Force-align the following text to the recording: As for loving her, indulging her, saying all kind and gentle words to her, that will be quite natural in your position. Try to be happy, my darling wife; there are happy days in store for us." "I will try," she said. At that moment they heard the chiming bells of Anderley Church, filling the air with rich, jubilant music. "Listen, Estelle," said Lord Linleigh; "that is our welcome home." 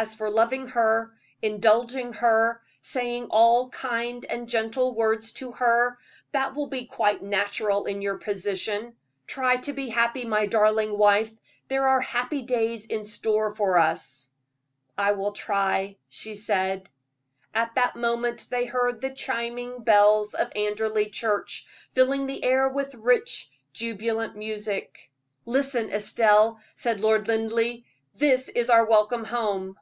As 0.00 0.14
for 0.14 0.30
loving 0.30 0.68
her, 0.68 1.12
indulging 1.42 2.12
her, 2.12 2.62
saying 2.82 3.26
all 3.32 3.68
kind 3.68 4.24
and 4.26 4.48
gentle 4.48 4.94
words 4.94 5.32
to 5.32 5.50
her, 5.50 5.96
that 6.30 6.54
will 6.54 6.68
be 6.68 6.86
quite 6.86 7.20
natural 7.20 7.86
in 7.86 8.00
your 8.00 8.16
position. 8.16 8.94
Try 9.26 9.56
to 9.56 9.72
be 9.72 9.88
happy, 9.88 10.24
my 10.24 10.46
darling 10.46 10.96
wife; 10.96 11.32
there 11.66 11.88
are 11.88 12.00
happy 12.00 12.42
days 12.42 12.86
in 12.86 13.02
store 13.02 13.52
for 13.56 13.76
us." 13.76 14.30
"I 14.96 15.10
will 15.14 15.32
try," 15.32 15.96
she 16.08 16.36
said. 16.36 16.88
At 17.52 17.74
that 17.74 17.96
moment 17.96 18.46
they 18.50 18.66
heard 18.66 19.00
the 19.00 19.10
chiming 19.10 19.82
bells 19.82 20.32
of 20.34 20.52
Anderley 20.54 21.06
Church, 21.06 21.66
filling 21.92 22.28
the 22.28 22.44
air 22.44 22.68
with 22.68 22.94
rich, 22.94 23.50
jubilant 23.72 24.36
music. 24.36 25.10
"Listen, 25.44 25.90
Estelle," 25.90 26.60
said 26.76 27.00
Lord 27.00 27.26
Linleigh; 27.26 27.82
"that 28.14 28.48
is 28.56 28.70
our 28.70 28.84
welcome 28.84 29.24
home." 29.24 29.76